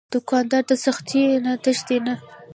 [0.13, 2.15] دوکاندار د سختیو نه تښتي نه.